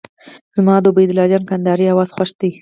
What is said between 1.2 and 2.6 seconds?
جان کندهاري اواز خوښ دی.